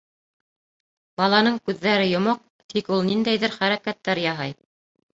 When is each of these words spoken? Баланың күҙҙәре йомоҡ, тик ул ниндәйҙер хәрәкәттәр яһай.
Баланың 1.23 1.59
күҙҙәре 1.69 2.09
йомоҡ, 2.15 2.43
тик 2.75 2.93
ул 2.99 3.09
ниндәйҙер 3.13 3.57
хәрәкәттәр 3.61 4.27
яһай. 4.29 4.61